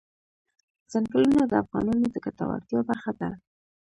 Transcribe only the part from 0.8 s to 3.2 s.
ځنګلونه د افغانانو د ګټورتیا برخه